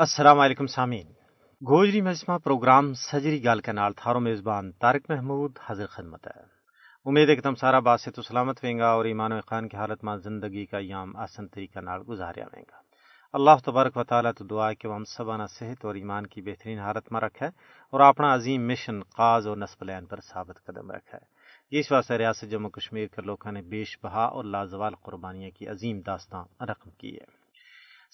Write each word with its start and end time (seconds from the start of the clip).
السلام 0.00 0.40
علیکم 0.40 0.66
سامعین۔ 0.66 1.06
گوجری 1.68 2.00
مجمع 2.00 2.38
پروگرام 2.38 2.94
سجری 2.94 3.44
گال 3.44 3.60
کے 3.60 3.72
نال 3.72 3.92
تھارو 3.92 4.20
میزبان 4.20 4.72
طارق 4.72 5.10
محمود 5.10 5.58
حاضر 5.60 5.86
خدمت 5.86 6.26
ہے۔ 6.26 6.42
امید 7.04 7.28
ہے 7.28 7.36
کہ 7.36 7.42
تم 7.42 7.54
سارا 7.54 7.78
باسط 7.78 8.18
و 8.18 8.22
سلامت 8.22 8.60
ویں 8.62 8.78
گا 8.78 8.90
اور 8.90 9.04
ایمان 9.04 9.32
و 9.32 9.40
خان 9.46 9.68
کی 9.68 9.76
حالت 9.76 10.04
میں 10.04 10.16
زندگی 10.16 10.66
کا 10.66 10.78
یام 10.80 11.16
آسن 11.16 11.48
طریقہ 11.48 11.78
نال 11.78 12.02
گزاریا 12.08 12.44
ویں 12.52 12.62
گا۔ 12.70 12.76
اللہ 13.32 13.50
تبارک 13.64 13.96
و 13.96 14.04
تعالیٰ 14.04 14.32
تو 14.38 14.44
دعا 14.44 14.70
ہے 14.70 14.74
کہ 14.74 14.88
وہ 14.88 14.94
ہم 14.94 15.04
سبانہ 15.04 15.42
صحت 15.50 15.84
اور 15.84 15.94
ایمان 15.94 16.26
کی 16.26 16.42
بہترین 16.42 16.78
حالت 16.78 17.12
میں 17.12 17.20
رکھے 17.20 17.46
اور 17.90 18.00
اپنا 18.00 18.34
عظیم 18.34 18.68
مشن، 18.68 19.02
قاز 19.02 19.46
اور 19.46 19.56
نصب 19.56 19.84
لین 19.84 20.06
پر 20.06 20.20
ثابت 20.20 20.64
قدم 20.64 20.90
رکھا 20.90 21.18
ہے 21.22 21.26
اس 21.78 21.92
واسطے 21.92 22.18
ریاست 22.18 22.50
جموں 22.50 22.70
کشمیر 22.70 23.06
کے 23.06 23.22
لوگوں 23.22 23.52
نے 23.52 23.62
بیش 23.62 23.98
بہا 24.02 24.24
اور 24.24 24.44
لازوال 24.44 24.94
قربانیاں 24.94 25.50
کی 25.50 25.68
عظیم 25.68 26.00
داستان 26.00 26.64
رقم 26.64 26.90
کی 26.90 27.16
ہے۔ 27.16 27.39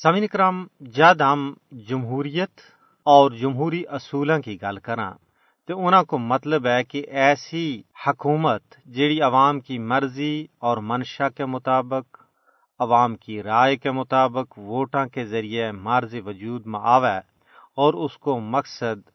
سامعین 0.03 0.27
کرام 0.27 0.67
جد 0.81 1.21
ہم 1.21 1.55
جمہوریت 1.71 2.61
اور 3.05 3.31
جمہوری 3.31 3.87
اصولوں 3.87 4.39
کی 4.39 4.63
گل 4.63 4.79
کراں 4.79 5.13
تو 5.69 5.87
انہوں 5.87 6.05
کو 6.05 6.19
مطلب 6.19 6.67
ہے 6.67 6.85
کہ 6.85 7.07
ایسی 7.09 7.83
حکومت 8.07 8.63
جیڑی 8.87 9.21
عوام 9.21 9.61
کی 9.61 9.79
مرضی 9.79 10.47
اور 10.59 10.77
منشا 10.77 11.29
کے 11.29 11.45
مطابق، 11.45 12.19
عوام 12.79 13.17
کی 13.17 13.43
رائے 13.43 13.77
کے 13.77 13.91
مطابق 13.91 14.59
ووٹاں 14.59 15.07
کے 15.07 15.25
ذریعے 15.25 15.73
مارز 15.73 16.15
وجود 16.27 16.67
میں 16.67 16.81
آوے 16.83 17.17
اور 17.77 17.95
اس 17.95 18.19
کو 18.19 18.41
مقصد 18.41 19.11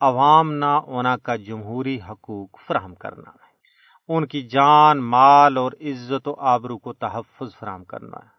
عوام 0.00 0.52
نہ 0.52 0.64
اونا 0.64 1.16
کا 1.16 1.36
جمہوری 1.36 1.98
حقوق 2.10 2.58
فراہم 2.66 2.94
کرنا 2.94 3.30
ہے۔ 3.30 3.52
ان 4.08 4.26
کی 4.26 4.42
جان، 4.42 4.98
مال 4.98 5.56
اور 5.56 5.72
عزت 5.80 6.28
و 6.28 6.34
آبرو 6.38 6.78
کو 6.78 6.92
تحفظ 6.92 7.58
فراہم 7.58 7.84
کرنا 7.84 8.16
ہے۔ 8.24 8.33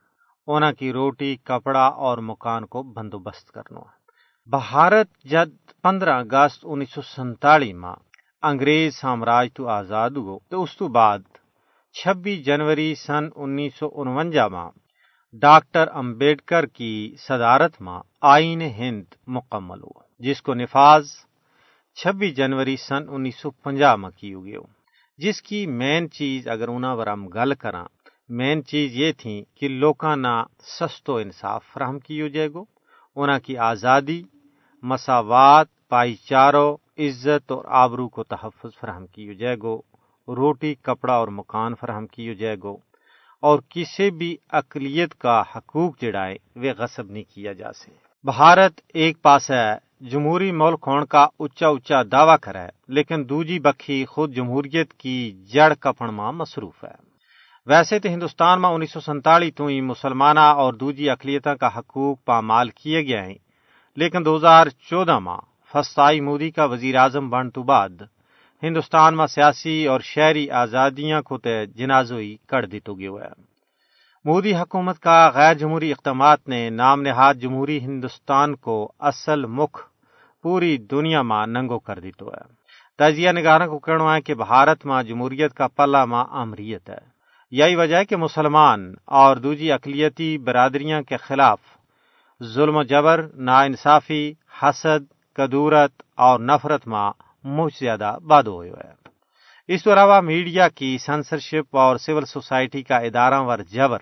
اونا 0.48 0.72
کی 0.72 0.92
روٹی، 0.94 1.36
کپڑا 1.44 1.86
اور 2.06 2.18
مکان 2.18 2.66
کو 2.66 2.84
بندوبست 2.84 3.52
کرنا۔ 3.52 3.80
بھارت 4.50 5.08
جد 5.24 5.54
پندرہ 5.82 6.14
اگست 6.20 6.60
انیس 6.64 6.92
سو 6.94 7.02
سنتالی 7.02 7.74
ماں 7.74 7.96
انگریز 8.44 8.96
سامراج 8.96 9.48
تو 9.54 9.68
آزاد 9.70 10.10
ہو 10.18 10.38
تو 10.50 10.64
اس 10.64 10.78
تو 10.78 10.88
بعد 10.88 11.20
چھبی 11.96 12.36
جنوری 12.44 12.94
سن 12.96 13.30
انیس 13.36 13.76
سو 13.76 13.90
انونجا 13.96 14.48
ماں 14.48 14.70
ڈاکٹر 15.34 15.88
امبیڈکر 15.94 16.66
کی 16.66 17.16
صدارت 17.20 17.82
ماں 17.82 18.00
آئین 18.22 18.62
ہند 18.62 19.04
مکمل 19.28 19.82
ہوا 19.82 20.02
جس 20.20 20.42
کو 20.42 20.54
نفاذ 20.54 21.06
چھبی 21.98 22.32
جنوری 22.32 22.76
سن 22.78 23.04
انیس 23.10 23.36
سو 23.36 23.52
پنجا 23.52 23.96
میں 23.96 24.10
کی 24.18 24.34
ہوگی 24.34 24.56
ہو 24.56 24.66
جس 25.20 25.42
کی 25.42 25.66
مین 25.66 26.10
چیز 26.12 26.48
اگر 26.48 26.68
انہوں 26.68 26.98
پر 26.98 27.08
ہم 27.08 27.28
گل 27.28 27.54
کراں 27.54 27.86
مین 28.30 28.64
چیز 28.66 28.96
یہ 28.96 29.12
تھی 29.18 29.44
کہ 29.56 29.68
لوکاں 29.70 30.16
نہ 30.18 30.36
سستو 30.68 31.16
انصاف 31.16 31.64
فراہم 31.74 32.00
کی 32.00 32.22
ہو 32.22 32.28
جائے 32.28 32.48
گو 32.54 32.64
انہوں 33.18 33.40
کی 33.40 33.58
آزادی، 33.58 34.22
مساوات 34.84 35.68
پائی 35.90 36.16
چارو 36.30 36.76
عزت 36.98 37.52
اور 37.52 37.66
آبرو 37.84 38.08
کو 38.10 38.24
تحفظ 38.24 38.72
فراہم 38.80 39.06
کی 39.06 39.28
ہو 39.28 39.34
جائے 39.34 39.56
گو، 39.64 39.76
روٹی، 40.28 40.74
کپڑا 40.82 41.14
اور 41.14 41.28
مکان 41.28 41.76
فراہم 41.76 42.08
کی 42.08 42.28
ہو 42.30 42.34
جائے 42.34 42.56
گو، 42.64 42.76
اور 43.44 43.60
کسی 43.70 44.10
بھی 44.12 44.36
اقلیت 44.50 45.16
کا 45.16 45.42
حقوق 45.56 46.02
جڑائے 46.02 46.36
وہ 46.56 46.74
غصب 46.78 47.12
نہیں 47.12 47.24
کیا 47.30 47.54
جا 47.54 47.72
سکے۔ 47.74 47.96
بھارت 48.26 48.82
ایک 48.94 49.22
پاس 49.22 49.52
ہے، 49.52 49.68
جمہوری 50.10 50.52
ملک 50.52 50.88
ہون 50.88 51.06
کا 51.06 51.28
اچا 51.40 51.68
اچا 51.68 52.02
دعویٰ 52.12 52.38
کرے 52.42 52.68
لیکن 52.88 53.30
دوجی 53.30 53.60
بکھی 53.60 54.06
خود 54.06 54.36
جمہوریت 54.36 54.94
کی 54.94 55.18
جڑ 55.54 55.74
کپن 55.80 56.14
ماں 56.14 56.32
مصروف 56.32 56.84
ہے۔ 56.84 57.05
ویسے 57.68 58.00
تو 58.00 58.10
ہندوستان 58.10 58.62
میں 58.62 58.70
انیس 58.70 58.92
سو 58.92 59.00
سنتالی 59.00 59.52
تو 59.52 59.66
ہی 59.66 59.82
مسلمانہ 59.82 60.40
اور 60.40 60.74
دوجی 60.74 61.10
اقلیتوں 61.10 61.56
کا 61.56 61.68
حقوق 61.78 62.26
پامال 62.26 62.70
کیے 62.70 63.02
گئے 63.08 63.22
ہیں۔ 63.22 63.38
لیکن 63.98 64.26
دو 64.26 64.36
ہزار 64.38 64.68
چودہ 64.90 65.20
ماں 65.20 65.38
فسطائی 65.74 66.22
مودی 66.22 66.52
کا 66.52 66.66
وزیر 66.66 66.96
اعظم 66.96 67.30
بن 67.30 67.50
تو 67.50 67.64
بعد 67.64 68.02
ہندوستان 68.64 69.18
میں 69.18 69.28
سیاسی 69.28 69.88
اور 69.88 70.00
شہری 70.00 70.50
آزادیاں 70.50 71.22
کو 71.22 71.38
تے 71.38 71.66
جنازوئی 71.66 72.36
کر 72.48 72.66
دی 72.66 72.80
تو 72.80 72.94
گئے 72.94 73.30
مودی 74.26 74.56
حکومت 74.56 75.00
کا 75.00 75.18
غیر 75.34 75.54
جمہوری 75.54 75.92
اقدامات 75.92 76.48
نے 76.48 76.70
نام 76.70 77.02
نہاد 77.02 77.34
جمہوری 77.34 77.78
ہندوستان 77.80 78.56
کو 78.56 78.92
اصل 79.00 79.46
مکھ 79.46 79.80
پوری 80.44 80.78
دنیا 80.78 81.22
میں 81.22 81.46
ننگو 81.48 81.80
کر 81.80 82.00
دی 82.00 82.12
تو 82.12 82.28
ہے۔ 82.28 82.44
تجزیہ 83.00 83.30
نگاروں 83.30 83.68
کو 83.68 83.80
کہنا 83.80 84.16
ہے 84.16 84.22
کہ 84.22 84.34
بھارت 84.34 84.86
میں 84.86 85.04
جمہوریت 85.04 85.54
کا 85.54 85.68
پلہ 85.68 86.06
ماں 86.06 86.26
امریت 86.32 86.90
ہے۔ 86.90 87.15
یہی 87.52 87.76
وجہ 87.76 87.96
ہے 87.96 88.06
کہ 88.06 88.16
مسلمان 88.16 88.94
اور 89.06 89.36
دوجی 89.36 89.72
اقلیتی 89.72 90.38
برادریاں 90.38 91.02
کے 91.02 91.18
خلاف 91.18 91.60
ظلم 92.44 92.76
و 92.76 92.84
جبر 92.84 93.28
نا 93.34 93.62
انصافی 93.62 94.34
حسد، 94.62 95.34
کدورت 95.36 95.92
اور 96.16 96.40
نفرت 96.40 96.88
ماں 96.88 97.12
مجھ 97.44 97.74
زیادہ 97.80 98.18
باد 98.28 98.44
ہوئے 98.44 98.70
ہے 98.70 99.06
اس 99.68 99.84
کے 99.84 99.94
علاوہ 99.94 100.22
میڈیا 100.22 100.68
کی 100.68 100.98
سنسرشپ 100.98 101.78
اور 101.78 101.98
سول 101.98 102.26
سوسائٹی 102.26 102.84
کا 102.84 102.98
ادارہ 102.98 103.42
ور 103.42 103.58
جبر 103.58 104.00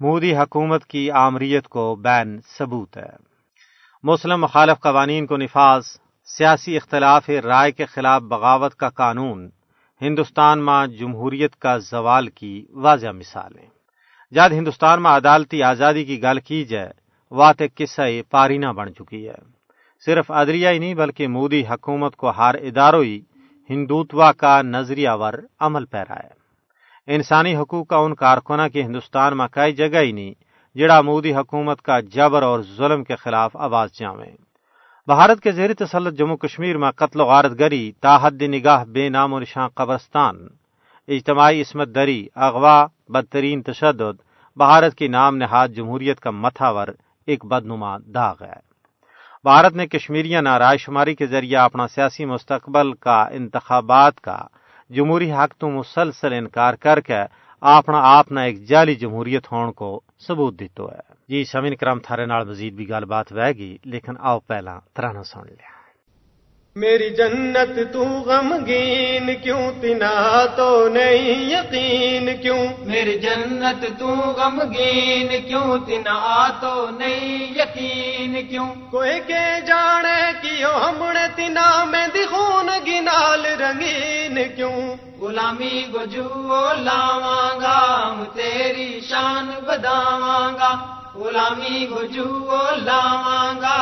مودی 0.00 0.36
حکومت 0.36 0.84
کی 0.84 1.10
آمریت 1.10 1.68
کو 1.68 1.96
بین 1.96 2.38
ثبوت 2.58 2.96
ہے۔ 2.96 3.16
مسلم 4.02 4.40
مخالف 4.40 4.80
قوانین 4.80 5.26
کو 5.26 5.36
نفاذ، 5.36 5.82
سیاسی 6.24 6.76
اختلاف 6.76 7.30
رائے 7.30 7.72
کے 7.72 7.84
خلاف 7.84 8.22
بغاوت 8.22 8.74
کا 8.74 8.88
قانون 8.88 9.48
ہندوستان 10.02 10.64
میں 10.64 10.86
جمہوریت 10.86 11.56
کا 11.56 11.78
زوال 11.78 12.28
کی 12.28 12.66
واضح 12.70 13.06
مثالیں۔ 13.06 13.66
جب 14.30 14.42
ہندوستان 14.50 15.02
میں 15.02 15.10
عدالتی 15.10 15.62
آزادی 15.62 16.04
کی 16.04 16.22
گل 16.22 16.40
کی 16.40 16.64
جائے 16.64 16.92
وات 17.30 17.62
قصہ 17.74 18.02
پارینہ 18.30 18.66
بن 18.66 18.94
چکی 18.94 19.28
ہے۔ 19.28 19.54
صرف 20.04 20.30
ادریا 20.30 20.70
ہی 20.70 20.78
نہیں، 20.78 20.94
بلکہ 20.94 21.28
مودی 21.28 21.66
حکومت 21.70 22.16
کو 22.16 22.30
ہر 22.30 22.54
اداروں 22.54 23.04
ہی 23.04 23.20
ہندوتوا 23.70 24.32
کا 24.32 24.62
نظریہ 24.62 25.10
ور 25.10 25.34
عمل 25.60 25.84
پیرا 25.84 26.14
ہے۔ 26.14 26.44
انسانی 27.14 27.56
حقوق 27.56 27.86
کا 27.86 27.96
ان 27.96 28.14
کارکنہ 28.14 28.68
کی 28.72 28.82
ہندوستان 28.82 29.36
میں 29.36 29.46
کئی 29.52 29.72
جگہ 29.72 29.98
ہی 29.98 30.12
نہیں، 30.12 30.34
جڑا 30.74 31.00
مودی 31.00 31.34
حکومت 31.34 31.82
کا 31.82 32.00
جبر 32.00 32.42
اور 32.42 32.60
ظلم 32.60 33.04
کے 33.04 33.16
خلاف 33.16 33.56
آواز 33.56 33.92
جامیں 33.92 34.36
بھارت 35.06 35.40
کے 35.40 35.52
زیر 35.52 35.74
تسلط 35.74 36.18
جموں 36.18 36.36
کشمیر 36.36 36.76
میں 36.76 36.90
قتل 36.90 37.20
و 37.20 37.24
غارت 37.24 37.60
گری، 37.60 37.92
تاحد 38.00 38.42
نگاہ، 38.42 38.84
بے 38.84 39.08
نام 39.08 39.32
و 39.32 39.40
نشان 39.40 39.68
قبرستان۔ 39.68 40.46
اجتماعی 41.08 41.60
عصمت 41.60 41.88
دری، 41.94 42.26
اغوا، 42.34 42.86
بدترین 43.08 43.62
تشدد۔ 43.62 44.22
بھارت 44.56 44.94
کی 44.94 45.08
نام 45.08 45.36
نہاد 45.36 45.68
جمہوریت 45.68 46.20
کا 46.20 46.30
متھاور 46.30 46.88
ایک 47.26 47.44
بدنما 47.44 47.98
داغ 47.98 48.34
ہے۔ 48.40 48.60
بھارت 49.44 49.72
نے 49.72 49.86
کشمیریاں 49.86 50.42
نہ 50.42 50.48
رائے 50.48 50.78
شماری 50.78 51.14
کے 51.14 51.26
ذریعے 51.26 51.56
اپنا 51.56 51.88
سیاسی 51.88 52.24
مستقبل 52.24 52.92
کا 52.92 53.22
انتخابات 53.22 54.20
کا 54.20 54.38
جمہوری 54.90 55.32
حق 55.32 55.58
تو 55.58 55.70
مسلسل 55.70 56.32
انکار 56.32 56.74
کر 56.74 57.00
کے 57.00 57.18
اپنا 57.60 57.98
آپ 57.98 58.32
نہ 58.32 58.40
ایک 58.40 58.68
جعلی 58.68 58.94
جمہوریت 58.94 59.52
ہون 59.52 59.72
کو 59.72 60.00
ثبوت 60.20 60.58
دیتو 60.58 60.86
ہے 60.86 61.00
جی 61.28 61.44
سمین 61.44 61.74
کرام 61.76 61.98
تھارے 62.00 62.26
نال 62.26 62.44
مزید 62.48 62.74
بھی 62.74 62.88
گل 62.88 63.04
بات 63.04 63.32
وے 63.32 63.52
گی 63.52 63.76
لیکن 63.84 64.14
آؤ 64.20 64.38
پہلا 64.48 64.78
ترانا 64.94 65.22
سن 65.22 65.46
لیا 65.48 65.72
میری 66.76 67.08
جنت 67.10 67.78
تو 67.92 68.04
غمگین 68.26 69.30
کیوں 69.42 69.70
تنا 69.82 70.14
تو 70.56 70.68
نہیں 70.88 71.42
یقین 71.50 72.28
کیوں 72.42 72.64
میری 72.86 73.18
جنت 73.18 73.84
تو 73.98 74.14
غمگین 74.38 75.28
کیوں 75.46 75.78
تنا 75.86 76.48
تو 76.60 76.74
نہیں 76.90 77.52
یقین 77.58 78.34
کیوں 78.48 78.66
کوئی 78.90 79.18
کے 79.26 79.44
جانے 79.66 80.18
کیوں 80.42 80.74
ہمنے 80.74 81.26
تنا 81.36 81.68
میں 81.84 82.06
دخون 82.14 82.68
گنال 82.86 83.46
رنگین 83.60 84.38
کیوں 84.56 84.74
غلامی 85.20 85.86
گجو 85.94 86.28
لاواں 86.74 87.60
گا 87.60 87.80
تیری 88.34 89.00
شان 89.00 89.50
بداواں 89.66 90.52
گا۔ 90.52 90.94
غلامی 91.16 91.86
گجو 91.86 92.56
لاواں 92.76 93.54
گا 93.62 93.80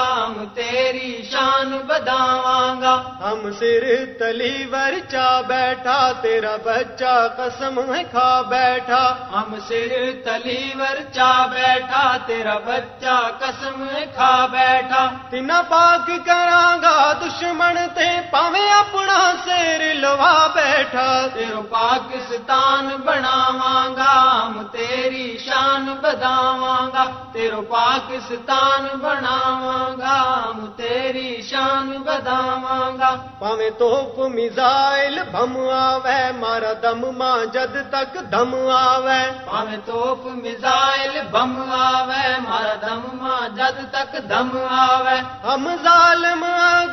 تیری 0.54 1.23
شان 1.31 1.70
بداواں 1.87 2.81
گا۔ 2.81 2.94
ہم 3.20 3.50
سر 3.58 3.84
تلی 4.19 4.67
ور 4.73 4.94
چا 5.11 5.40
بیٹھا 5.40 6.12
تیرا 6.23 6.56
بچہ 6.64 7.14
قسم 7.37 7.94
ہے 7.94 8.02
کھا 8.11 8.43
بیٹھا۔ 8.43 9.05
ہم 9.32 9.55
سر 9.69 9.94
تلی 10.25 10.73
ور 10.79 11.00
چا 11.12 11.46
بیٹھا 11.46 12.17
تیرا 12.26 12.58
بچہ 12.67 13.17
قسم 13.38 13.85
ہے 13.94 14.05
کھا 14.14 14.46
بیٹھا۔ 14.46 15.08
تنا 15.31 15.62
پاک 15.69 16.11
کراں 16.26 16.76
گا 16.82 17.12
دشمن 17.12 17.76
تے 17.94 18.11
پاویں 18.31 18.70
اپنا 18.70 19.20
سر 19.44 19.94
لوا 19.94 20.46
بیٹھا۔ 20.55 21.26
تیرو 21.35 21.62
پاکستان 21.62 22.88
بناواں 23.05 23.96
گا 23.96 24.14
ہم 24.46 24.62
تیری 24.73 25.38
شان 25.38 25.94
بداواں 26.02 26.87
گا۔ 26.94 27.22
تیرو 27.32 27.61
پاکستان 27.69 28.87
بناواں 29.02 29.88
گا 29.99 30.19
تیری 30.76 31.43
شان 31.43 31.93
بداواں 32.05 32.90
گا 32.99 33.11
پاویں 33.38 33.70
توپ 33.79 34.19
میزائل 34.31 35.19
بم 35.32 35.56
آوے 35.73 36.20
مارا 36.38 36.73
دم 36.82 37.00
ماں 37.19 37.38
جد 37.55 37.76
تک 37.93 38.17
دم 38.32 38.55
آوے 38.73 39.23
پاویں 39.46 39.76
توپ 39.87 40.26
میزائل 40.37 41.19
بم 41.31 41.55
آوے 41.79 42.26
مارا 42.40 42.75
دم 42.82 43.02
ماں 43.17 43.31
حد 43.79 43.93
تک 43.93 44.17
دم 44.31 44.49
آوے۔ 44.71 45.49
ہم 45.49 45.69
ظالم 45.83 46.45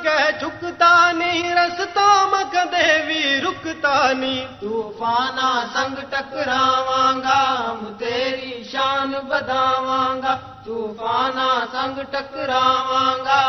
کے 0.04 0.32
جھکتا 0.40 1.12
نہیں 1.12 1.56
رستا 1.56 2.26
مک 2.26 2.54
دیوی 2.54 3.42
رکتا 3.42 4.12
نہیں۔ 4.12 4.48
طوفانہ 4.62 5.64
سنگ 5.74 5.96
ٹکراواں 6.10 7.14
گا، 7.14 7.66
ہم 7.68 7.94
تیری 7.98 8.64
شان 8.72 9.12
بداواں 9.28 10.16
گا۔ 10.16 10.38
طوفان 10.66 11.38
سنگ 11.72 12.00
ٹکراواں 12.12 13.18
گا 13.26 13.44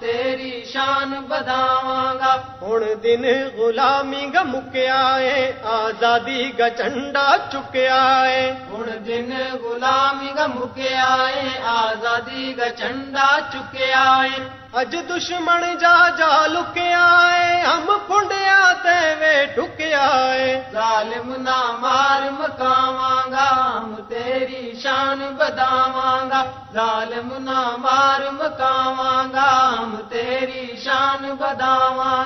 تیری 0.00 0.64
شان 0.64 1.12
بداواں 1.28 2.14
گا 2.14 2.32
ہوں 2.60 2.94
دن 3.02 3.24
غلامی 3.56 4.26
گا 4.34 4.42
مکیا 4.44 5.02
ہے 5.16 5.40
آزادی 5.72 6.50
گا 6.58 6.68
چنڈا 6.78 7.26
چکیا 7.52 8.02
ہے 8.24 8.42
ہوں 8.70 8.86
دن 9.06 9.30
غلامی 9.62 10.30
گا 10.36 10.46
مکیا 10.48 11.10
ہے 11.26 11.48
آزادی 11.74 12.52
گا 12.58 12.68
چنڈا 12.78 13.28
چکیا 13.52 14.06
ہے 14.16 14.46
اج 14.72 14.94
دشمن 15.08 15.62
جا 15.80 15.92
جا 16.16 16.46
لکیا 16.46 17.04
ہے 17.24 17.60
ہم 17.60 17.86
پنڈیا 18.08 18.72
تے 18.82 18.98
وے 19.20 19.32
ٹکیا 19.54 20.08
ہے 20.24 20.50
ظالم 20.72 21.32
نہ 21.38 21.56
مار 21.80 22.28
مکاواں 22.32 23.22
گا 23.32 23.48
ہم 23.54 23.94
تیری 24.08 24.72
شان 24.82 25.22
بداواں 25.38 26.18
گا 26.30 26.42
ظالم 26.74 27.32
نہ 27.40 27.60
مار 27.78 28.30
مکاواں 28.32 29.24
گا 29.32 29.48
ہم 29.70 29.96
تیری 30.08 30.66
شان 30.84 31.24
بداواں 31.40 32.18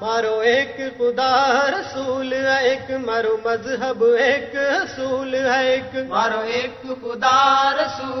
مارو 0.00 0.38
ایک 0.44 0.76
خدا 0.98 1.32
رسول 1.70 2.32
ہے 2.32 2.56
ایک 2.60 2.90
مارو 3.04 3.36
مذہب 3.44 4.02
ایک 4.18 4.54
اصول 4.56 5.34
ہے 5.36 5.58
ایک 5.64 5.94
مارو 6.08 6.40
ایک 6.52 6.82
خدا 7.02 7.72
رسول 7.74 8.17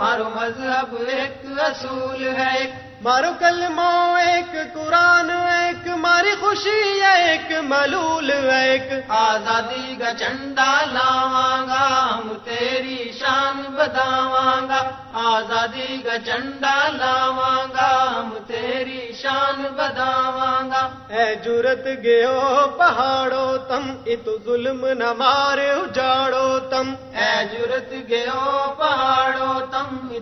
مارو 0.00 0.28
مذہب 0.34 0.94
ایک 1.08 1.44
رسول 1.58 2.22
ہے 2.38 2.58
مارو 3.02 3.32
کلمہ 3.38 3.90
ایک 4.20 4.52
قرآن 4.74 5.30
ایک 5.30 5.88
ماری 6.04 6.34
خوشی 6.40 6.80
ایک 7.10 7.52
ملول 7.62 8.30
ایک 8.52 8.92
آزادی 9.08 9.94
کا 9.98 10.10
جھنڈا 10.12 10.72
لاواں 10.92 11.66
گا 11.66 11.84
ہم 12.12 12.32
تیری 12.44 13.10
شان 13.18 13.62
بتاواں 13.76 14.60
گا۔ 14.68 14.80
آزادی 15.20 15.96
کا 16.04 16.16
جھنڈا 16.16 16.76
لاواں 16.92 17.62
گا 17.74 17.90
ہم 18.16 18.30
تیری 18.46 19.12
شان 19.22 19.62
بتاواں 19.76 20.60
گا۔ 20.70 20.82
اے 21.14 21.34
جرت 21.44 21.86
گیو 22.02 22.66
پہاڑو 22.78 23.48
تم 23.68 23.90
ات 24.06 24.28
ظلم 24.44 24.86
نہ 24.98 25.12
مارے 25.18 25.70
اجاڑو 25.70 26.48
تم۔ 26.70 26.94
اے 27.20 27.32
جرت 27.52 27.92
گیو 28.08 28.59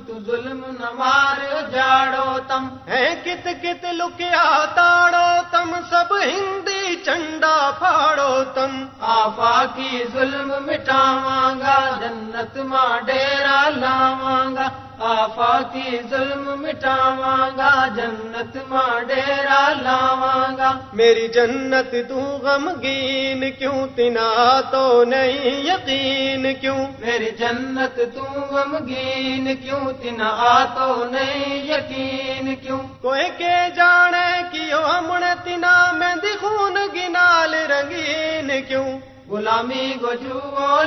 تو 0.06 0.18
ظلم 0.26 0.64
نمار 0.80 1.70
جاڑو 1.70 2.38
تم۔ 2.48 2.68
ہے 2.88 3.14
کت 3.24 3.48
کت 3.62 3.84
لکیا 3.84 4.64
تاڑو 4.74 5.47
تم 5.58 5.72
سب 5.90 6.12
ہندی 6.14 6.94
چنڈا 7.04 7.54
پھاڑو 7.78 8.32
تم 8.54 8.74
آفا 9.12 9.54
کی 9.76 10.02
ظلم 10.12 10.52
مٹاواں 10.66 11.54
گا 11.60 11.78
جنت 12.00 12.56
ماں 12.70 12.90
ڈیرا 13.06 13.60
لاواں 13.76 14.44
گا 14.54 14.68
آفا 15.00 15.50
کی 15.72 15.98
ظلم 16.10 16.46
مٹاواں 16.60 17.50
گا 17.56 17.70
جنت 17.96 18.56
ماں 18.68 19.00
ڈیرا 19.08 19.60
لاواں 19.82 20.56
گا 20.58 20.70
میری 20.92 21.26
جنت 21.28 21.94
تو 22.08 22.20
غمگین 22.42 23.44
کیوں 23.58 23.86
تنا 23.96 24.60
تو 24.70 25.04
نہیں 25.04 25.60
یقین 25.66 26.46
کیوں 26.60 26.86
میری 26.98 27.30
جنت 27.38 28.00
تو 28.14 28.24
غم 28.50 28.76
گین 28.88 29.54
کیوں 29.56 29.92
تنا 30.02 30.32
تو 30.74 31.04
نہیں 31.04 31.64
یقین 31.66 32.54
کیوں 32.56 32.78
کوئی 33.00 33.28
کے 33.38 33.56
جانے 33.76 34.37
کیوں 34.52 34.82
ہم 34.82 35.06
نے 35.20 35.32
تنا 35.44 35.76
میں 35.98 36.14
دخون 36.22 36.76
گنال 36.94 37.54
رنگین 37.70 38.50
کیوں؟ 38.68 38.90
غلامی 39.30 39.86
گجو 40.02 40.40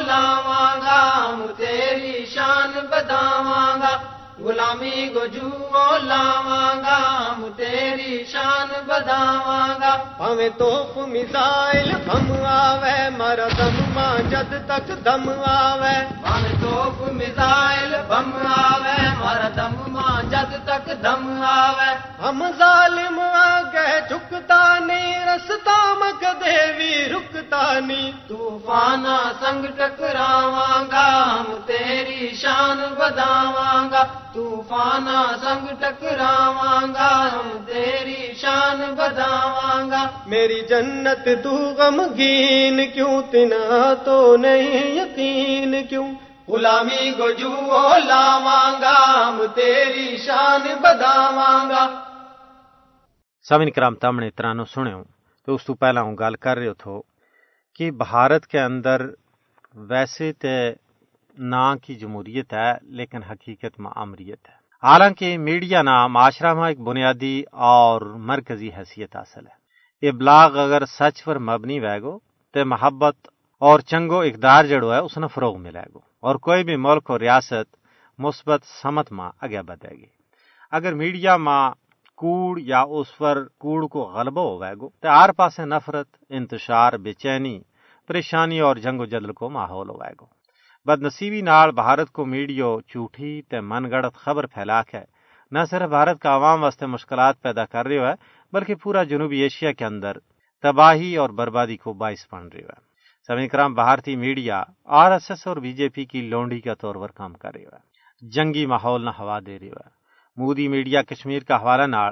لاواں 0.07 0.75
گا 0.81 1.01
تیری 1.57 2.25
شان 2.25 2.71
بداواں 2.91 3.71
گا 3.81 3.93
غلامی 4.45 5.09
گجو 5.15 5.49
لاواں 6.03 6.73
گا 6.83 6.99
تیری 7.57 8.23
شان 8.31 8.69
بداواں 8.87 9.67
گا 9.81 9.93
ہمیں 10.19 10.49
توپ 10.57 10.97
میزائل 11.07 11.91
ہم 12.09 12.31
آوے 12.45 12.97
مارا 13.17 13.47
دم 13.57 13.77
ماں 13.93 14.15
جد 14.31 14.53
تک 14.67 14.89
دم 15.05 15.29
آوے۔ 15.45 15.95
ہمیں 16.25 16.55
توف 16.61 17.01
میزائل 17.11 17.95
بم 18.07 18.31
آوے 18.57 18.97
مارا 19.19 19.49
دم 19.55 19.75
ماں 19.93 20.21
جد 20.31 20.53
تک 20.65 20.89
دم 21.03 21.43
آوے۔ 21.47 21.91
ہم 22.23 22.43
ظالم 22.57 23.20
رکتا 25.61 25.93
مک 25.93 26.23
دیوی 26.41 26.93
رکتا 27.09 27.63
نی 27.79 28.11
طوفانا 28.27 29.17
سنگ 29.41 29.65
ٹکراواں 29.77 30.83
گا 30.91 31.09
ہم 31.25 31.53
تیری 31.67 32.29
شان 32.35 32.79
بداواں 32.99 33.83
گا 33.91 34.03
طوفانا 34.33 35.21
سنگ 35.41 35.67
ٹکراواں 35.81 36.81
گا 36.87 37.11
ہم 37.27 37.49
تیری 37.65 38.33
شان 38.41 38.81
بداواں 38.95 39.79
گا 39.91 40.01
میری 40.25 40.59
جنت 40.69 41.29
تو 41.43 41.55
غمگین 41.77 42.81
کیوں 42.93 43.21
تنا 43.31 43.93
تو 44.05 44.19
نہیں 44.37 44.91
یقین 44.95 45.81
کیوں 45.89 46.07
غلامی 46.47 47.11
گجو 47.19 47.55
لاواں 47.99 48.71
گا 48.81 48.97
ہم 49.17 49.45
تیری 49.55 50.17
شان 50.17 50.67
بداواں 50.81 51.63
گا 51.69 51.87
سامن 53.45 53.69
کرام 53.71 54.19
نے 54.19 54.29
ترانو 54.31 54.65
سنو 54.65 55.01
تو 55.45 55.55
اس 55.55 55.65
تو 55.65 55.73
پہلا 55.73 56.01
ہوں 56.01 56.17
گال 56.19 56.35
کر 56.35 56.57
رہے 56.57 56.73
تھو 56.73 57.01
کہ 57.75 57.91
بھارت 57.91 58.47
کے 58.47 58.59
اندر 58.59 59.01
ویسے 59.75 60.33
تے 60.33 60.73
نا 61.37 61.75
کی 61.75 61.95
جمہوریت 61.95 62.53
ہے، 62.53 62.73
لیکن 62.81 63.23
حقیقت 63.23 63.79
میں 63.79 63.91
امریت 63.95 64.49
ہے۔ 64.49 64.55
حالانکہ 64.87 65.37
میڈیا 65.37 65.81
نا 65.81 66.07
معاشرہ 66.07 66.53
میں 66.53 66.67
ایک 66.67 66.79
بنیادی 66.79 67.43
اور 67.51 68.01
مرکزی 68.01 68.69
حیثیت 68.77 69.15
حاصل 69.15 69.47
ہے۔ 69.47 69.61
ابلاغ 70.09 70.59
اگر 70.59 70.85
سچ 70.85 71.23
پر 71.23 71.39
مبنی 71.39 71.79
ویگو 71.79 72.19
تے 72.53 72.63
محبت 72.63 73.15
اور 73.59 73.79
چنگو 73.79 74.19
اقدار 74.19 74.65
جڑو 74.65 74.93
ہے، 74.93 74.97
اس 74.97 75.17
نے 75.17 75.27
فروغ 75.27 75.59
ملے 75.59 75.81
گو۔ 75.93 75.99
اور 76.19 76.35
کوئی 76.35 76.63
بھی 76.63 76.75
ملک 76.75 77.11
اور 77.11 77.19
ریاست 77.19 77.75
مثبت 78.19 78.61
سمت 78.81 79.11
ماں 79.11 79.31
اگے 79.41 79.61
بدے 79.61 79.95
گی۔ 79.95 80.05
اگر 80.71 80.93
میڈیا 80.93 81.37
ماں 81.37 81.71
کوڑ 82.21 82.59
یا 82.63 82.81
اس 82.89 83.17
پر 83.17 83.43
کوڑ 83.57 83.81
کو 83.87 84.01
غلبہ 84.07 84.41
ہوئے 84.41 84.73
گو 84.81 84.89
تے 85.01 85.07
آر 85.11 85.29
پاس 85.31 85.59
نفرت، 85.65 86.07
انتشار، 86.29 86.93
بے 86.97 87.13
چینی، 87.13 87.57
پریشانی 88.09 88.59
اور 88.59 88.75
جنگ 88.75 88.99
و 88.99 89.05
جدل 89.05 89.31
کو 89.33 89.49
ماحول 89.49 89.89
ہوئے 89.89 90.13
گو 90.19 90.25
بد 90.87 91.01
نصیبی 91.01 91.41
نال 91.41 91.71
بھارت 91.71 92.09
کو 92.11 92.25
میڈیو 92.25 92.69
چوٹھی 92.87 93.41
تے 93.49 93.59
من 93.61 93.89
گڑت 93.91 94.15
خبر 94.15 94.45
پھیلا 94.45 94.81
کے 94.83 95.03
نہ 95.51 95.59
صرف 95.69 95.89
بھارت 95.89 96.19
کا 96.21 96.35
عوام 96.35 96.63
واسطے 96.63 96.85
مشکلات 96.85 97.41
پیدا 97.41 97.65
کر 97.65 97.87
رہے 97.87 97.99
ہے 97.99 98.13
بلکہ 98.53 98.75
پورا 98.75 99.03
جنوبی 99.03 99.39
ایشیا 99.39 99.71
کے 99.71 99.85
اندر 99.85 100.17
تباہی 100.63 101.15
اور 101.17 101.29
بربادی 101.29 101.77
کو 101.77 101.93
باعث 101.93 102.25
بن 102.31 102.47
رہی 102.47 102.63
ہے 102.63 102.79
سمی 103.29 103.47
کرام، 103.47 103.73
بھارتی 103.73 104.15
میڈیا، 104.15 104.63
آر 104.99 105.11
ایس 105.11 105.29
ایس 105.31 105.45
اور 105.47 105.57
بی 105.57 105.71
جے 105.73 105.89
پی 105.89 106.05
کی 106.05 106.21
لونڈی 106.21 106.59
کا 106.61 106.73
طور 106.73 106.95
پر 106.95 107.11
کام 107.11 107.33
کر 107.33 107.53
رہی 107.53 107.65
ہے 107.65 107.79
جنگی 108.21 108.65
ماحول 108.65 109.05
نہ 109.05 109.09
ہوا 109.09 109.39
دے 109.39 109.57
رہی 109.59 109.69
ہے 109.69 110.00
مودی 110.37 110.67
میڈیا 110.67 111.01
کشمیر 111.01 111.43
کا 111.43 111.55
حوالہ 111.55 111.85
نال 111.85 112.11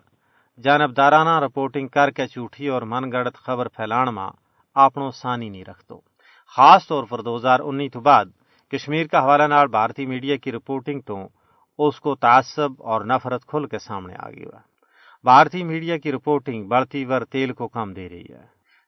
جانبدارانہ 0.57 1.39
رپورٹنگ 1.39 1.87
کر 1.87 2.09
کے 2.11 2.27
چوٹھی 2.27 2.67
اور 2.67 2.81
من 2.81 3.11
گڑت 3.11 3.35
خبر 3.35 3.67
پھیلان 3.67 4.13
ماں 4.15 4.29
آپنوں 4.75 5.09
سانی 5.11 5.49
نہیں 5.49 5.65
رکھتو۔ 5.65 5.99
خاص 6.55 6.87
طور 6.87 7.03
پر 7.09 7.21
دو 7.21 7.35
ہزار 7.37 7.59
انیس 7.59 7.95
بعد 7.95 8.25
کشمیر 8.71 9.07
کا 9.07 9.19
حوالہ 9.23 9.43
نال 9.43 9.67
بھارتی 9.67 10.05
میڈیا 10.05 10.35
کی 10.35 10.51
رپورٹنگ 10.51 10.99
تو 11.01 11.17
اس 11.79 11.99
کو 11.99 12.15
تعصب 12.15 12.83
اور 12.83 13.01
نفرت 13.01 13.45
کھل 13.45 13.67
کے 13.67 13.79
سامنے 13.79 14.15
آ 14.19 14.29
گئی 14.29 14.45
بھارتی 15.25 15.63
میڈیا 15.63 15.97
کی 15.97 16.11
رپورٹنگ 16.11 16.67
بڑھتی 16.67 17.05
ور 17.05 17.21
تیل 17.31 17.53
کو 17.53 17.67
کم 17.67 17.93
دے 17.93 18.07
رہی 18.09 18.25
ہے۔ 18.29 18.45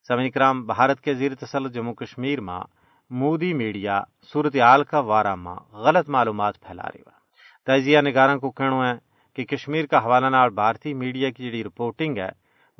سمی 0.10 0.30
کرام، 0.30 0.66
بھارت 0.66 1.02
کے 1.02 1.14
زیر 1.14 1.36
تسلط 1.36 1.74
جموں 1.74 1.94
کشمیر 1.94 2.42
ماں 2.42 2.64
مودی 3.12 3.54
میڈیا 3.54 4.00
صورتحال 4.34 4.84
کا 4.84 5.00
وارہ 5.00 5.36
ماں 5.36 5.56
غلط 5.86 6.10
معلومات 6.10 6.60
پھیلا 6.60 6.88
رہی 6.94 7.02
ہے۔ 7.08 7.20
تجزیہ 7.68 8.00
نگاروں 8.02 8.40
کو 8.40 8.52
کہنا 8.52 8.90
ہے 8.90 9.11
کہ 9.36 9.46
کشمیر 9.46 9.86
کا 9.86 9.98
حوالہ 9.98 10.28
نال 10.28 10.50
بھارتی 10.50 10.94
میڈیا 10.94 11.30
کی 11.30 11.50
جڑی 11.50 11.64
رپورٹنگ 11.64 12.18
ہے، 12.18 12.30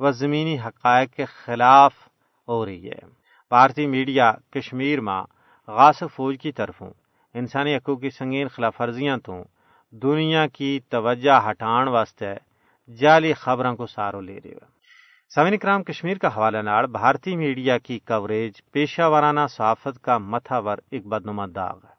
وہ 0.00 0.10
زمینی 0.10 0.58
حقائق 0.58 1.12
کے 1.12 1.24
خلاف 1.24 1.94
ہو 2.48 2.66
رہی 2.66 2.86
ہے۔ 2.86 3.06
بھارتی 3.50 3.86
میڈیا 3.86 4.32
کشمیر 4.50 5.00
ماں 5.00 5.24
غاصب 5.68 6.06
فوج 6.16 6.36
کی 6.42 6.52
طرفوں 6.52 6.90
انسانی 7.34 7.76
حقوق 7.76 8.00
کی 8.00 8.10
سنگین 8.10 8.48
خلاف 8.48 8.80
ورزیاں 8.80 9.16
تو 9.16 9.42
دنیا 9.90 10.46
کی 10.46 10.80
توجہ 10.88 11.50
ہٹان 11.50 11.88
واسطے 11.88 12.34
جعلی 13.00 13.32
خبروں 13.32 13.76
کو 13.76 13.86
سارو 13.86 14.20
لے 14.20 14.38
رہے 14.44 14.52
ہو۔ 14.52 14.66
سامعین 15.34 15.58
کرام، 15.58 15.82
کشمیر 15.82 16.18
کا 16.18 16.28
حوالہ 16.28 16.58
نال 16.58 16.86
بھارتی 16.86 17.36
میڈیا 17.36 17.78
کی 17.78 17.98
کوریج 17.98 18.52
پیشہ 18.72 19.02
ورانہ 19.02 19.46
صحافت 19.50 20.02
کا 20.02 20.18
متھاور 20.18 20.76
ایک 20.90 21.06
بدنما 21.06 21.46
داغ 21.54 21.76
ہے۔ 21.76 21.94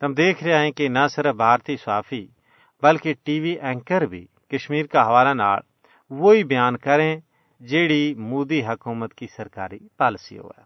تم 0.00 0.14
دیکھ 0.14 0.44
رہے 0.44 0.64
ہیں 0.64 0.70
کہ 0.70 0.88
نہ 0.88 1.06
صرف 1.10 1.34
بھارتی 1.34 1.76
صحافی 1.76 2.26
بلکہ 2.82 3.14
ٹی 3.24 3.40
وی 3.40 3.50
اینکر 3.50 4.00
بھی 4.00 4.26
کشمیر 4.50 4.86
کا 4.86 5.06
حوالہ 5.06 5.34
ناڑ 5.34 5.60
وہی 6.10 6.44
بیان 6.44 6.76
کریں 6.76 7.20
جیڑی 7.60 8.14
مودی 8.14 8.62
حکومت 8.66 9.14
کی 9.14 9.26
سرکاری 9.36 9.78
پالیسی 9.96 10.38
ہوا 10.38 10.52
ہے۔ 10.58 10.64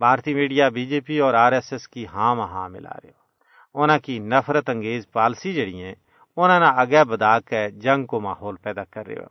بھارتی 0.00 0.34
میڈیا 0.34 0.68
بی 0.68 0.86
جے 0.86 1.00
پی 1.00 1.18
اور 1.20 1.34
آر 1.34 1.52
ایس 1.52 1.72
ایس 1.72 1.88
کی 1.88 2.06
ہاں 2.06 2.34
ہاں 2.36 2.68
ملا 2.68 2.94
رہے 3.04 3.10
ہو۔ 3.10 3.86
کی 3.98 4.18
نفرت 4.18 4.70
انگیز 4.70 5.10
پالیسی 5.12 5.52
جڑی 5.52 5.82
ہیں 5.82 5.94
انہوں 6.36 6.60
نے 6.60 6.66
آگے 6.66 7.04
بدا 7.04 7.40
کے 7.40 7.70
جنگ 7.70 8.06
کو 8.06 8.20
ماحول 8.20 8.56
پیدا 8.56 8.84
کر 8.84 9.06
رہے 9.06 9.14
ہو۔ 9.14 9.28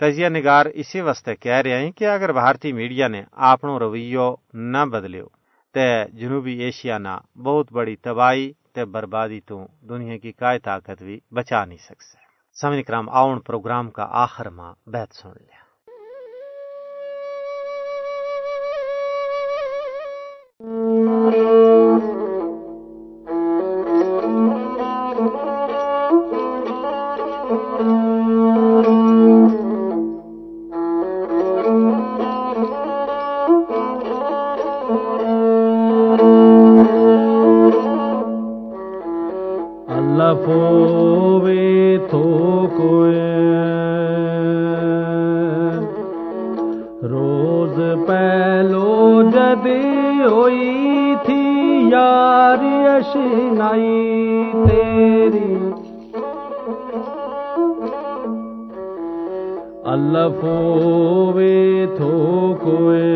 تجزیہ 0.00 0.28
نگار 0.28 0.66
اسی 0.66 1.00
واسطے 1.00 1.36
کہہ 1.36 1.60
رہے 1.64 1.84
ہیں 1.84 1.90
کہ 1.90 2.04
اگر 2.06 2.32
بھارتی 2.32 2.72
میڈیا 2.72 3.08
نے 3.08 3.22
اپنو 3.32 3.78
رویو 3.78 4.34
نہ 4.52 4.84
بدلیو، 4.84 5.26
تے 5.74 5.86
جنوبی 6.12 6.54
ایشیا 6.62 6.98
نہ 6.98 7.14
بہت 7.44 7.72
بڑی 7.72 7.96
تباہی 7.96 8.52
تے 8.76 8.84
بربادی 8.84 9.40
تو 9.40 9.66
دنیا 9.80 10.16
کی 10.16 10.32
کائے 10.32 10.58
طاقت 10.58 11.02
بھی 11.02 11.20
بچا 11.30 11.64
نہیں 11.64 11.78
سکسے۔ 11.78 12.18
سمجھ 12.60 12.86
کرام، 12.86 13.10
آؤن 13.10 13.40
پروگرام 13.40 13.90
کا 13.90 14.08
آخر 14.10 14.48
ماں 14.48 14.74
بیت 14.86 15.14
سن 15.14 15.28
لیا۔ 15.28 15.66
روز 47.02 47.78
پہلو 48.06 49.22
جدی 49.32 50.22
ہوئی 50.24 51.14
تھی 51.24 51.40
یار 51.92 52.64
اشنائی 52.90 54.52
تیری 54.66 55.54
الف 59.94 60.44
وے 61.34 61.86
تھو 61.96 62.54
کوئے 62.62 63.14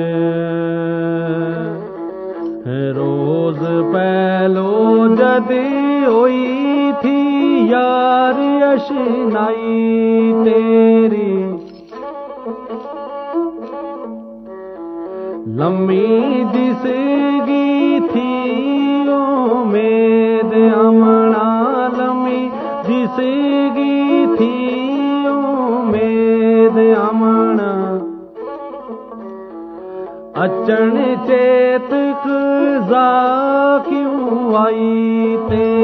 روز 2.96 3.62
پہلو 3.92 5.06
جدی 5.16 5.79
یار 8.70 8.76
اشنائی 8.76 10.32
تیری۔ 10.44 11.54
لمبی 15.46 16.44
دس 16.44 16.86
گی 17.46 17.98
تھی 18.12 18.52
امید 19.12 20.74
امنا، 20.74 21.88
لمبی 21.98 22.48
دس 22.88 23.18
گی 23.76 24.26
تھی 24.38 24.76
امید 25.26 26.78
امنا۔ 26.98 27.98
اچن 30.34 31.14
چیت 31.26 31.94
خزا 32.22 33.78
کیوں 33.88 34.54
آئی 34.54 35.36
تیری؟ 35.48 35.79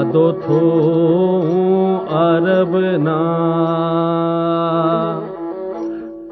وادو 0.00 0.30
تھو 0.42 0.58
عرب 2.18 2.76
نا 3.02 3.16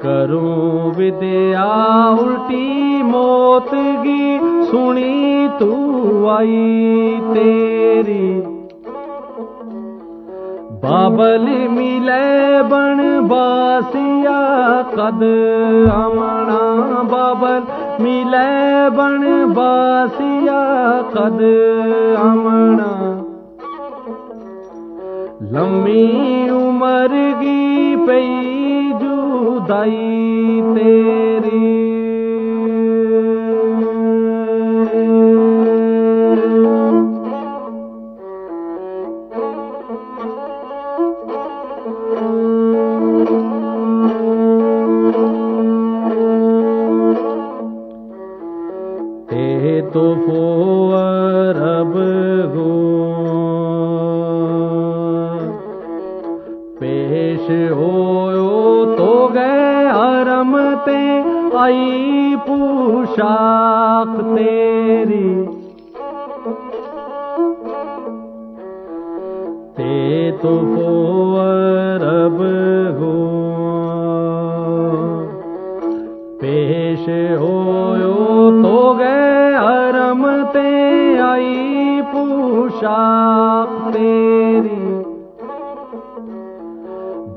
کروں 0.03 0.93
ودیا 0.97 1.65
الٹی 2.11 3.03
موت 3.11 3.73
گی 4.05 4.39
سنی 4.71 5.47
تو 5.59 6.29
آئی 6.37 7.19
تیری 7.35 8.31
بابل 10.83 11.47
ملے 11.71 12.63
بن 12.71 13.03
باسیا 13.29 14.41
قد 14.95 15.23
امنا 15.97 17.03
بابل 17.11 17.61
ملے 18.05 18.89
بن 18.97 19.53
باسیا 19.55 20.63
قد 21.13 21.43
امنا 22.25 22.98
لمبی 25.53 26.49
عمر 26.51 27.13
گی 27.41 27.97
پئی 28.07 28.93
جدائی 29.01 30.63
تیری۔ 30.75 31.77
تو 49.93 50.15
فو 50.27 50.93
رب 51.57 52.08
آئی 61.69 62.37
پوشاک 62.47 64.13
تیری۔ 64.37 65.45
تے 69.77 70.31
تو 70.43 70.55
رب 72.03 72.41
گو 73.01 73.13
پیش 76.41 77.09
ہو 77.41 77.57
تو 78.63 78.95
گئے 78.99 79.55
حرم 79.57 80.27
تے 80.53 80.69
آئی 81.29 82.01
پوشاک 82.13 83.93
تیری۔ 83.93 84.85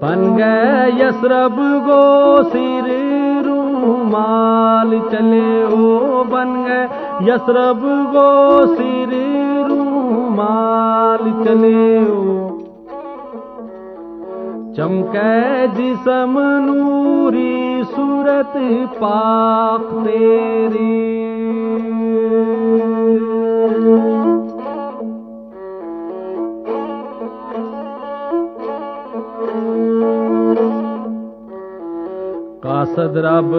بن 0.02 0.38
گئے 0.38 0.90
یسرب 1.00 1.60
گو 1.88 2.04
سر 2.52 2.90
رومال 3.82 5.00
چلے 5.12 5.64
او 5.64 6.24
بن 6.24 6.66
گئے۔ 6.66 6.88
یسرب 7.28 7.86
گو 8.14 8.62
سر 8.78 9.14
رومال 9.70 11.32
چلے 11.44 12.00
او۔ 12.10 12.48
چمکے 14.76 15.66
جسم 15.76 16.40
نوری 16.40 17.82
صورت 17.96 18.58
پاک 19.00 20.06
تیری۔ 20.06 21.31
قاصد 32.92 33.18
رب 33.18 33.54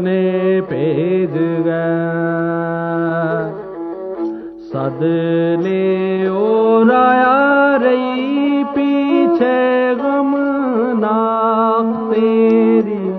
نے 0.00 0.60
بھیج 0.68 1.32
گیا 1.64 1.88
سد 4.70 5.02
لے 5.62 6.26
اور 6.28 6.90
آیا 6.94 7.76
رہی 7.82 8.62
پیچھے 8.74 9.58
غم 9.98 10.34
ناک 11.00 11.92
تیری 12.10 13.10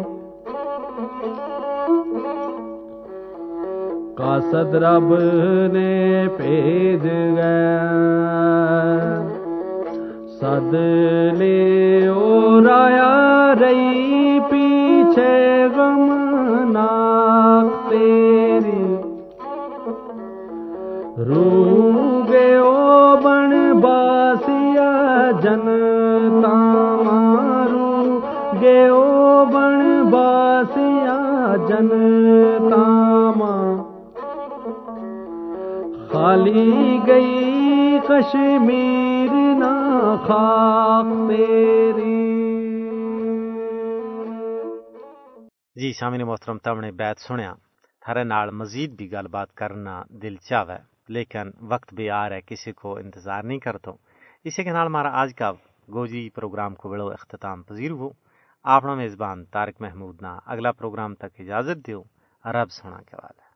قصد 4.18 4.76
رب 4.84 5.14
نے 5.74 6.28
بھیج 6.38 7.04
گیا 7.04 7.92
سد 10.42 10.74
لے 11.40 12.08
اور 12.08 12.70
آیا 12.74 13.54
رہی 13.60 14.40
پیچھے 15.16 15.68
غم 15.76 16.10
ناک 16.72 17.90
تیری 17.90 18.96
رو 21.18 22.22
گے 22.30 22.56
او 22.56 23.16
بن 23.24 23.80
باسیا 23.82 25.32
جنتا 25.42 26.54
مارو۔ 27.06 28.20
گے 28.62 28.88
او 28.88 29.46
بن 29.54 30.04
باسیا 30.10 31.56
جنتا 31.68 32.84
ماں۔ 33.36 33.78
خالی 36.12 37.00
گئی 37.08 38.00
کشمیر 38.08 39.34
نہ 39.34 40.16
خاک 40.28 41.30
تیری۔ 41.30 42.51
جی 45.76 45.92
سامنے 45.94 46.24
محترم، 46.24 46.58
تم 46.58 46.80
نے 46.80 46.92
بیت 46.92 47.20
سنیا۔ 47.20 47.54
تھارے 48.02 48.24
نال 48.24 48.50
مزید 48.52 48.92
بھی 48.92 49.12
گل 49.12 49.28
بات 49.28 49.54
کرنا 49.54 50.04
دل 50.22 50.36
چاہے 50.36 50.78
لیکن 51.08 51.52
وقت 51.62 51.94
بھی 51.94 52.10
آ 52.10 52.30
رہا 52.30 52.36
ہے، 52.36 52.42
کسی 52.42 52.72
کو 52.72 52.96
انتظار 52.98 53.44
نہیں 53.44 53.60
کرتا 53.60 53.92
اسی 54.44 54.64
کے 54.64 54.72
نال 54.72 54.88
ہمارا 54.88 55.12
آج 55.22 55.34
کا 55.36 55.52
گوجی 55.94 56.30
پروگرام 56.30 56.76
کو 56.76 56.90
بڑو 56.90 57.08
اختتام 57.10 57.64
پذیر 57.64 57.92
ہو۔ 57.92 58.10
آپ 58.66 58.86
میزبان 58.86 59.46
تارک 59.46 59.82
محمود 59.82 60.22
نا 60.22 60.38
اگلا 60.46 60.72
پروگرام 60.72 61.16
تک 61.16 61.40
اجازت 61.40 61.88
دیو۔ 61.88 62.02
رب 62.46 62.72
سونا 62.72 63.02
کے 63.08 63.16
بعد 63.22 63.51